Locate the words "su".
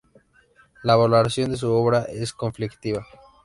1.57-1.71